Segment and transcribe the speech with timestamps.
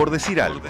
[0.00, 0.62] por decir algo.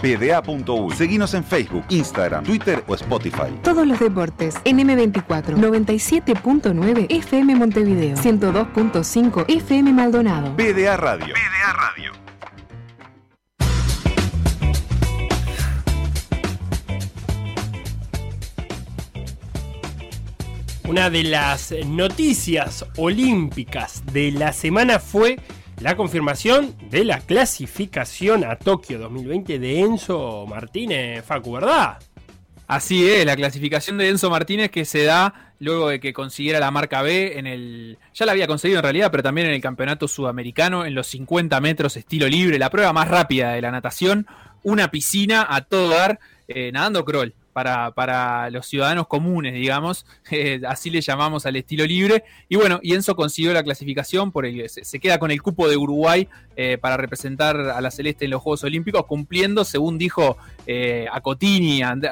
[0.00, 0.92] PDA.U.
[0.92, 3.50] Seguinos en Facebook, Instagram, Twitter o Spotify.
[3.64, 10.54] Todos los deportes en M24, 97.9 FM Montevideo, 102.5 FM Maldonado.
[10.56, 11.34] PDA Radio.
[11.34, 12.12] PDA Radio.
[20.84, 25.40] Una de las noticias olímpicas de la semana fue
[25.80, 31.98] la confirmación de la clasificación a Tokio 2020 de Enzo Martínez, Facu, ¿verdad?
[32.66, 36.70] Así es, la clasificación de Enzo Martínez que se da luego de que consiguiera la
[36.70, 37.98] marca B en el...
[38.14, 41.60] Ya la había conseguido en realidad, pero también en el campeonato sudamericano, en los 50
[41.60, 44.26] metros estilo libre, la prueba más rápida de la natación,
[44.62, 46.18] una piscina a todo dar,
[46.48, 52.24] eh, nadando crawl para, los ciudadanos comunes, digamos, eh, así le llamamos al estilo libre.
[52.50, 55.76] Y bueno, y Enzo consiguió la clasificación, por el, se, queda con el cupo de
[55.76, 61.06] Uruguay eh, para representar a la Celeste en los Juegos Olímpicos, cumpliendo, según dijo eh,
[61.10, 62.02] a Cotini, al,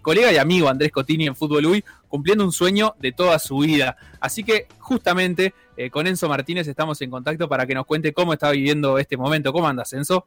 [0.00, 3.96] colega y amigo Andrés Cotini en Fútbol UI, cumpliendo un sueño de toda su vida.
[4.20, 5.52] Así que justamente
[5.92, 9.52] con Enzo Martínez estamos en contacto para que nos cuente cómo está viviendo este momento.
[9.52, 10.26] ¿Cómo andas, Enzo?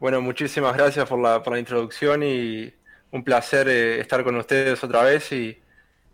[0.00, 2.74] Bueno, muchísimas gracias por la, por la introducción y
[3.10, 5.58] un placer eh, estar con ustedes otra vez y,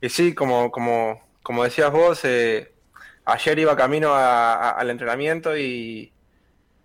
[0.09, 2.73] sí, como, como, como decías vos, eh,
[3.25, 6.13] ayer iba camino al entrenamiento y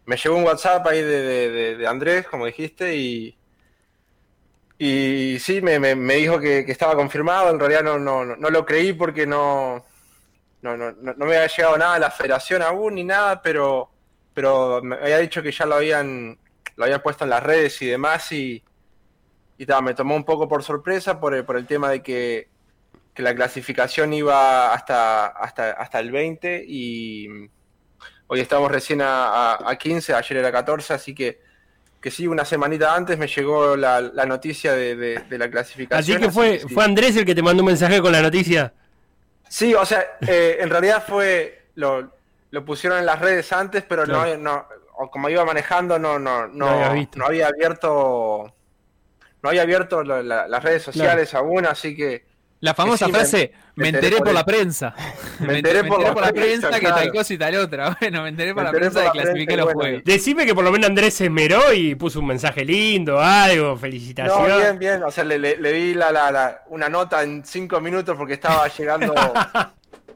[0.06, 3.38] me llegó un WhatsApp ahí de, Andrés, como dijiste, y,
[4.78, 9.28] y sí, me, dijo que, estaba confirmado, en realidad no, no, no lo creí porque
[9.28, 9.86] no,
[10.62, 13.90] no, no, no, me había llegado nada a la federación aún ni nada, pero,
[14.34, 16.38] pero me había dicho que ya lo habían,
[16.76, 18.64] lo habían puesto en las redes y demás y
[19.58, 22.50] y me tomó un poco por sorpresa por el, por el tema de que,
[23.16, 27.50] la clasificación iba hasta, hasta, hasta el 20 y
[28.28, 31.42] hoy estamos recién a, 15, ayer era 14, así que,
[32.00, 36.18] que sí, una semanita antes me llegó la, noticia de, la clasificación.
[36.18, 38.72] Así que fue, fue Andrés el que te mandó un mensaje con la noticia.
[39.50, 42.12] Sí, o sea, eh, en realidad fue, lo,
[42.52, 44.68] lo, pusieron en las redes antes, pero no, no,
[45.10, 48.54] como iba manejando, no, no, no, no había abierto
[49.42, 52.26] no había abierto las redes sociales aún, así que...
[52.60, 54.96] La famosa frase, me, enteré, por, la prensa.
[55.40, 57.96] Me enteré, por, la, prensa, que tal cosa y tal otra.
[58.02, 60.02] Bueno, me enteré por la prensa de clasifiqué los juegos.
[60.04, 64.50] Decime que por lo menos Andrés se esmeró y puso un mensaje lindo, algo, felicitaciones.
[64.50, 65.04] No, bien, bien.
[65.04, 69.14] O sea, le, le, di la, una nota en cinco minutos porque estaba llegando...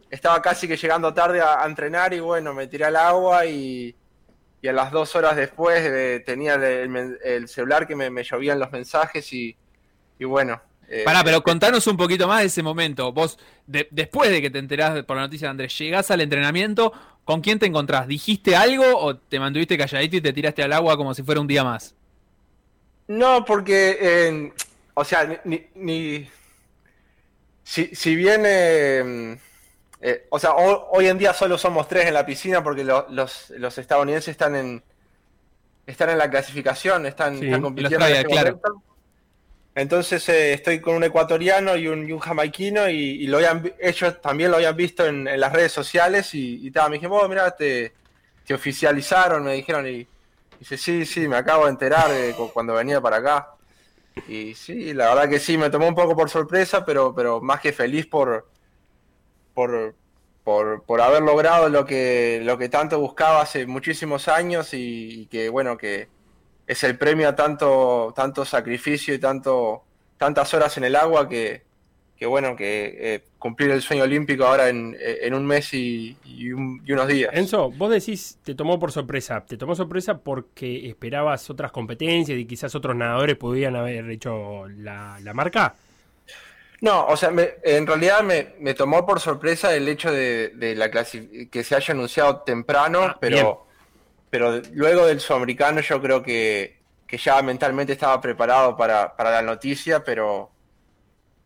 [0.10, 3.96] estaba casi que llegando tarde a entrenar y bueno, me tiré al agua y
[4.62, 9.34] y a las dos horas después eh, tenía el, celular que me, llovían los mensajes
[9.34, 9.58] y,
[10.20, 10.62] bueno.
[10.88, 13.12] Eh, Pará, pero contanos un poquito más de ese momento.
[13.12, 17.42] Vos, después de que te enterás por la noticia de Andrés, llegás al entrenamiento, ¿con
[17.42, 18.08] quién te encontrás?
[18.08, 21.48] ¿Dijiste algo o te mantuviste calladito y te tiraste al agua como si fuera un
[21.48, 21.96] día más?
[23.08, 24.54] No, porque,
[24.94, 26.30] o sea, ni, ni
[27.64, 29.40] si, si bien
[30.02, 34.30] eh, o sea, hoy en día solo somos tres en la piscina porque los, estadounidenses
[34.30, 34.84] están en
[35.86, 38.08] están en la clasificación, están, compitiendo.
[38.08, 38.56] En este
[39.76, 43.40] Entonces eh, estoy con un ecuatoriano y un, jamaiquino y, lo
[43.80, 47.52] ellos también lo habían visto en, las redes sociales y, y me dijeron, oh, mira,
[47.52, 47.94] te,
[48.52, 50.08] oficializaron, me dijeron y,
[50.60, 52.10] dice, sí, sí, me acabo de enterar
[52.54, 53.50] cuando venía para acá.
[54.28, 57.62] Y sí, la verdad que sí, me tomó un poco por sorpresa, pero, pero más
[57.62, 58.51] que feliz por,
[59.54, 59.96] por,
[60.44, 65.78] por, haber logrado lo que, lo que tanto buscaba hace muchísimos años y, que bueno,
[65.78, 66.08] que
[66.68, 69.84] es el premio a tanto, tanto sacrificio y tanto,
[70.18, 71.64] tantas horas en el agua que,
[72.18, 76.16] que bueno, que eh, cumplir el sueño olímpico ahora en, un mes y,
[76.54, 77.32] unos días.
[77.34, 79.44] Enzo, vos decís, te tomó por sorpresa.
[79.46, 85.20] ¿Te tomó sorpresa porque esperabas otras competencias y quizás otros nadadores podían haber hecho la,
[85.22, 85.76] la marca?
[86.82, 87.32] No, o sea,
[87.64, 93.04] en realidad me, tomó por sorpresa el hecho de, la que se haya anunciado temprano,
[93.04, 93.68] ah, pero,
[94.32, 100.50] pero luego del sudamericano yo creo que, ya mentalmente estaba preparado para, la noticia, pero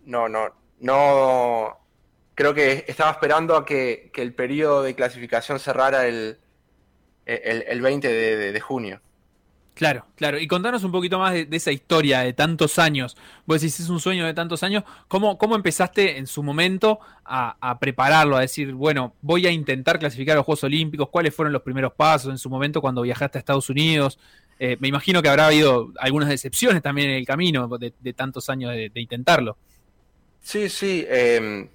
[0.06, 1.80] no, no, no,
[2.33, 6.39] creo que estaba esperando a que, el periodo de clasificación cerrara el,
[7.25, 8.07] el, 20
[8.54, 9.01] de junio.
[9.75, 10.39] Claro, claro.
[10.39, 13.18] Y contanos un poquito más de, esa historia de tantos años.
[13.45, 14.86] Vos decís, es un sueño de tantos años.
[15.10, 18.38] ¿Cómo, cómo empezaste en su momento a, prepararlo?
[18.38, 21.10] A decir, bueno, voy a intentar clasificar a los Juegos Olímpicos.
[21.10, 24.18] ¿Cuáles fueron los primeros pasos en su momento cuando viajaste a Estados Unidos?
[24.60, 28.71] Eh, me imagino que habrá habido algunas decepciones también en el camino de, tantos años
[28.71, 29.57] de, intentarlo.
[30.42, 31.06] Sí, sí.
[31.10, 31.68] Em,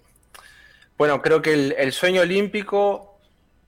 [0.96, 3.09] bueno, creo que el, sueño olímpico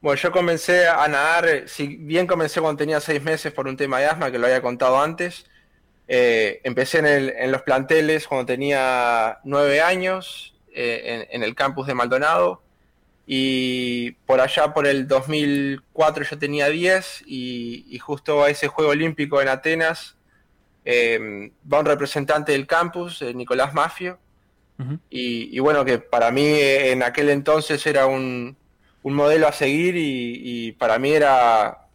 [0.03, 3.77] Bueno, yo comencé a nadar, eh, si bien comencé cuando tenía seis meses por un
[3.77, 5.47] tema de asma, que lo había contado antes,
[6.09, 12.63] eh, empecé en, los planteles cuando tenía nueve años, eh, en, el campus de Maldonado,
[13.29, 19.41] y por allá por el 2004 yo tenía 10, y, justo a ese Juego Olímpico
[19.41, 20.17] en Atenas
[20.85, 24.19] va un representante del campus, Nicolás Mafio,
[25.09, 28.57] y bueno, que para mí en aquel entonces era un
[29.03, 31.87] un modelo a seguir y, para mí era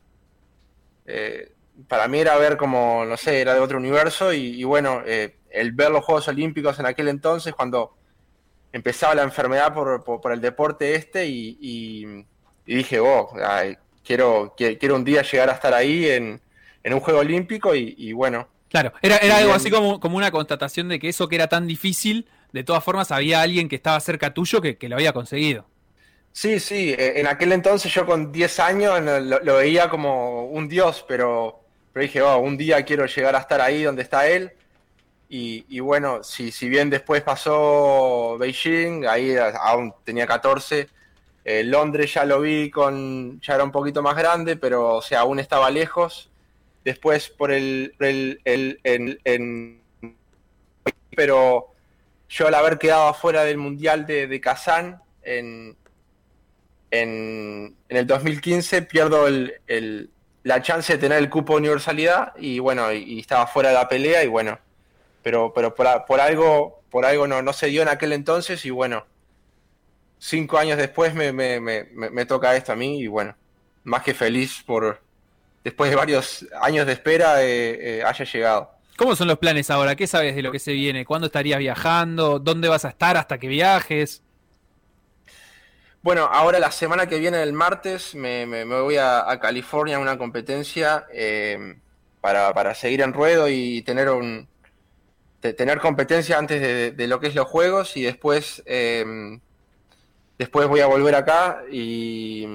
[1.06, 1.52] eh,
[1.88, 5.72] para mí era ver como no sé era de otro universo y, bueno eh, el
[5.72, 7.96] ver los Juegos Olímpicos en aquel entonces cuando
[8.74, 12.26] empezaba la enfermedad por, el deporte este y,
[12.66, 13.30] dije oh
[14.04, 16.42] quiero, quiero un día llegar a estar ahí en,
[16.84, 21.00] un Juego Olímpico y, bueno claro era, era algo así como, como una constatación de
[21.00, 24.62] que eso que era tan difícil de todas formas había alguien que estaba cerca tuyo
[24.62, 25.66] que lo había conseguido
[26.38, 29.02] Sí, sí, e, en aquel entonces yo con 10 años
[29.44, 31.62] lo, veía como un dios, pero,
[31.92, 34.52] pero dije, oh, un día quiero llegar a estar ahí donde está él.
[35.30, 40.88] Y, bueno, si, si bien después pasó Beijing, ahí aún tenía 14,
[41.44, 45.22] eh, Londres ya lo vi con, ya era un poquito más grande, pero o sea,
[45.22, 46.30] aún estaba lejos.
[46.86, 49.82] Después por el, el,
[51.16, 51.74] pero
[52.30, 55.76] yo al haber quedado afuera del Mundial de, de Kazán, en,
[56.92, 60.10] en, el 2015 pierdo el,
[60.44, 63.90] la chance de tener el cupo de universalidad y bueno, y, estaba fuera de la
[63.90, 64.60] pelea y bueno,
[65.24, 69.06] pero, pero por, algo, por algo no, no se dio en aquel entonces y bueno,
[70.20, 73.36] cinco años después me, me, me, toca esto a mí y bueno,
[73.84, 75.02] más que feliz por
[75.64, 78.72] después de varios años de espera eh, eh, haya llegado.
[78.96, 79.96] ¿Cómo son los planes ahora?
[79.96, 81.06] ¿Qué sabes de lo que se viene?
[81.06, 82.40] ¿Cuándo estarías viajando?
[82.40, 84.24] ¿Dónde vas a estar hasta que viajes?
[86.08, 91.06] Bueno, ahora la semana que viene, el martes, me, voy a, California a una competencia
[91.12, 91.76] eh,
[92.22, 94.48] para, seguir en ruedo y tener un
[95.42, 99.42] tener competencia antes de, lo que es los juegos y después em,
[100.38, 102.46] después voy a volver acá y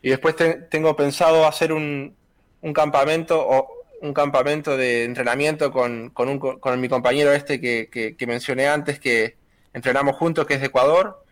[0.00, 0.36] y después
[0.70, 2.16] tengo pensado hacer un,
[2.62, 3.68] un campamento o
[4.00, 9.36] un campamento de entrenamiento con, con, con mi compañero este que mencioné antes que
[9.74, 11.26] entrenamos juntos que es de Ecuador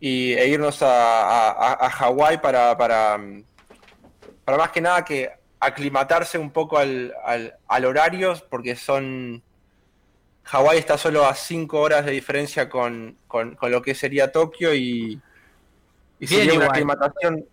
[0.00, 3.18] y, e irnos a, a, Hawái para, para,
[4.44, 9.42] para más que nada que aclimatarse un poco al, al, horario, porque son...
[10.44, 13.16] Hawái está solo a 5 horas de diferencia con,
[13.62, 15.20] lo que sería Tokio y,
[16.18, 17.46] y sería una aclimatación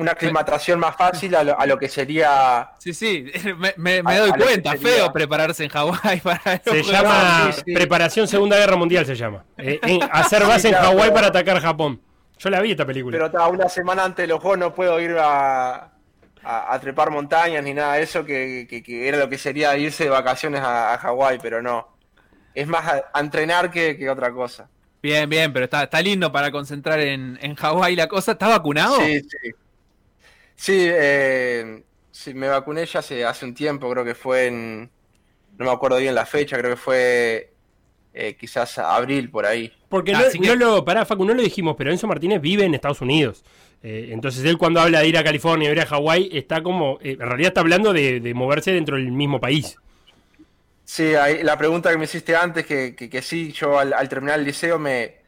[0.00, 2.70] una aclimatación más fácil a lo, que sería.
[2.78, 3.30] Sí, sí,
[3.76, 6.60] me, doy cuenta, feo prepararse en Hawái para.
[6.64, 9.44] Se llama preparación Segunda Guerra Mundial, se llama.
[9.58, 9.78] Eh,
[10.10, 12.00] hacer base en Hawái para atacar Japón.
[12.38, 13.30] Yo la vi esta película.
[13.30, 15.92] Pero una semana antes de los juegos no puedo ir a,
[16.80, 18.66] trepar montañas ni nada de eso, que,
[19.06, 21.88] era lo que sería irse de vacaciones a, Hawái, pero no.
[22.54, 24.68] Es más a, entrenar que, otra cosa.
[25.02, 28.32] Bien, bien, pero está, está lindo para concentrar en, en Hawái la cosa.
[28.32, 28.96] ¿Está vacunado?
[29.00, 29.50] Sí, sí.
[30.68, 34.90] Eh, sí, me vacuné ya hace, hace un tiempo, creo que fue en.
[35.58, 37.52] No me acuerdo bien la fecha, creo que fue
[38.14, 39.72] eh, quizás abril por ahí.
[39.88, 40.84] Porque no, lo.
[40.84, 43.44] Pará, Facu, no lo dijimos, pero Enzo Martínez vive en Estados Unidos.
[43.82, 46.98] Eh, entonces él cuando habla de ir a California, ir a Hawái, está como.
[47.02, 49.76] en realidad está hablando de, moverse dentro del mismo país.
[50.84, 51.12] Sí,
[51.42, 55.19] la pregunta que me hiciste antes, que, que, sí, yo al terminar el liceo me,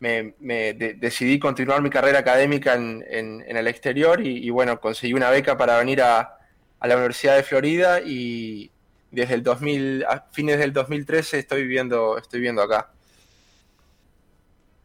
[0.00, 0.34] me,
[0.74, 6.02] decidí continuar mi carrera académica en, el exterior y, bueno, conseguí una beca para venir
[6.02, 6.34] a,
[6.80, 8.70] la Universidad de Florida y
[9.10, 12.90] desde el 2000, a fines del 2013 estoy viviendo, estoy viviendo acá.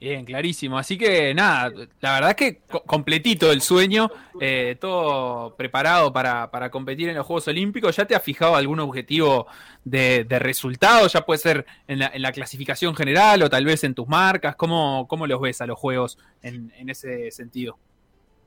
[0.03, 0.77] Bien, clarísimo.
[0.77, 7.07] Así que nada, la verdad es que completito el sueño, eh, todo preparado para, competir
[7.07, 7.95] en los Juegos Olímpicos.
[7.95, 9.48] ¿Ya te has fijado algún objetivo
[9.86, 11.07] de, resultado?
[11.07, 14.57] Ya puede ser en la, clasificación general o tal vez en tus marcas.
[14.57, 17.77] ¿Cómo, cómo los ves a los Juegos en, ese sentido?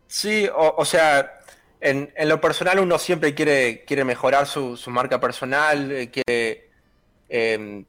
[0.09, 1.41] Sí, o, sea,
[1.81, 6.69] en, lo personal uno siempre quiere, quiere mejorar su, marca personal, eh, quiere...
[7.31, 7.87] Em,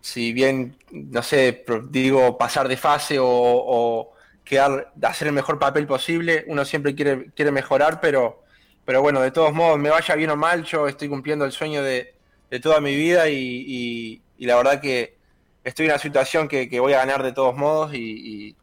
[0.00, 4.12] si bien, no sé, digo, pasar de fase o,
[4.44, 8.42] quedar, hacer el mejor papel posible, uno siempre quiere, quiere mejorar, pero,
[8.84, 11.82] pero bueno, de todos modos, me vaya bien o mal, yo estoy cumpliendo el sueño
[11.82, 12.14] de,
[12.62, 15.18] toda mi vida y, la verdad que
[15.62, 18.56] estoy en una situación que, voy a ganar de todos modos y,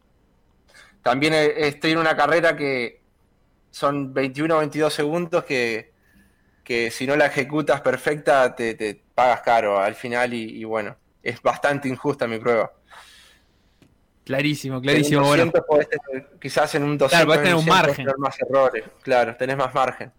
[1.02, 3.00] también estoy en una carrera que
[3.70, 5.92] son 21 o 22 segundos que,
[6.64, 10.96] que si no la ejecutas perfecta te, te pagas caro al final y bueno
[11.28, 12.72] es bastante injusta mi prueba.
[14.24, 15.34] Clarísimo, clarísimo.
[15.34, 15.50] En
[16.40, 18.06] quizás en un 200 claro, podés tener un margen.
[18.18, 20.12] más errores, claro, tenés más margen.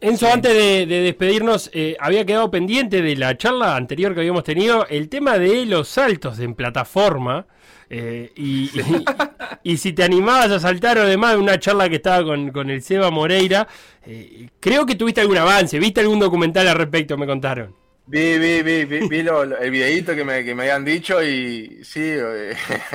[0.00, 4.86] Enzo, antes de, despedirnos, eh, había quedado pendiente de la charla anterior que habíamos tenido
[4.88, 7.46] el tema de los saltos en plataforma.
[7.88, 8.70] Eh, y,
[9.76, 13.68] si te animabas a saltar, además de una charla que estaba con, el Seba Moreira,
[14.04, 17.81] eh, creo que tuviste algún avance, viste algún documental al respecto, me contaron.
[18.06, 19.18] Vi, vi, vi, vi,
[19.60, 22.14] el videíto que me, que me habían dicho y sí,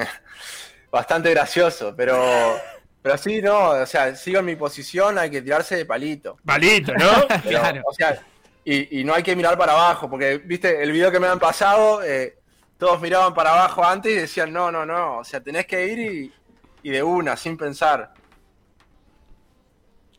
[0.92, 2.58] bastante gracioso, pero
[3.08, 6.38] pero sí, no, o sea, sigo en mi posición, hay que tirarse de palito.
[6.44, 7.26] Palito, ¿no?
[7.48, 7.82] claro.
[7.86, 8.22] O sea,
[8.66, 12.04] y, no hay que mirar para abajo, porque, viste, el video que me han pasado,
[12.04, 12.38] eh,
[12.78, 16.34] todos miraban para abajo antes y decían, no, no, no, o sea, tenés que ir
[16.84, 18.14] y, de una, sin pensar.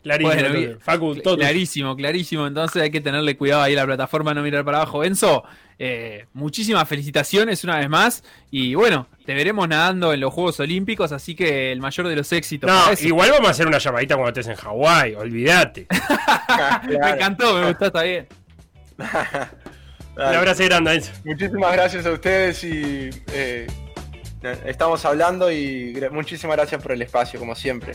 [0.03, 2.47] Clarísimo, clarísimo, clarísimo.
[2.47, 5.05] Entonces hay que tenerle cuidado ahí a la plataforma, no mirar para abajo.
[5.05, 5.45] Enzo,
[5.79, 8.25] eh, muchísimas felicitaciones una vez más.
[8.51, 12.33] Y bueno, te veremos nadando en los Juegos Olímpicos, así que el mayor de los
[12.33, 12.71] éxitos.
[12.71, 15.87] No, igual vamos a hacer una llamadita cuando estés en Hawái, olvídate.
[16.89, 18.27] Me encantó, me gustó, está bien.
[20.17, 23.69] Un abrazo grande, Muchísimas gracias a ustedes y eh,
[24.65, 27.95] estamos hablando y muchísimas gracias por el espacio, como siempre